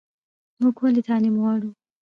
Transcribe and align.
موږ 0.61 0.75
ولې 0.81 1.01
تعلیم 1.07 1.35
غواړو؟ 1.41 1.69